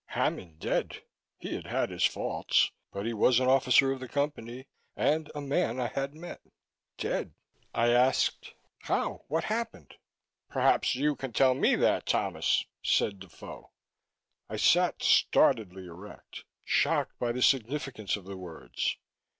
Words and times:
V 0.07 0.13
Hammond 0.15 0.57
dead! 0.57 1.03
He 1.37 1.53
had 1.53 1.67
had 1.67 1.91
his 1.91 2.03
faults, 2.05 2.71
but 2.91 3.05
he 3.05 3.13
was 3.13 3.39
an 3.39 3.47
officer 3.47 3.91
of 3.91 3.99
the 3.99 4.07
Company 4.07 4.65
and 4.95 5.29
a 5.35 5.41
man 5.41 5.79
I 5.79 5.89
had 5.89 6.15
met. 6.15 6.41
Dead! 6.97 7.35
I 7.71 7.89
asked, 7.89 8.55
"How? 8.79 9.25
What 9.27 9.43
happened?" 9.43 9.97
"Perhaps 10.49 10.95
you 10.95 11.15
can 11.15 11.33
tell 11.33 11.53
me 11.53 11.75
that, 11.75 12.07
Thomas," 12.07 12.65
said 12.81 13.19
Defoe. 13.19 13.69
I 14.49 14.55
sat 14.57 15.01
startledly 15.01 15.85
erect, 15.85 16.45
shocked 16.65 17.19
by 17.19 17.31
the 17.31 17.43
significance 17.43 18.15
of 18.15 18.25
the 18.25 18.37
words. 18.37 18.97